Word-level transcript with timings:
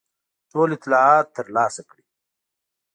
ټول 0.51 0.69
اطلاعات 0.77 1.27
ترلاسه 1.37 1.81
کړي. 1.89 2.05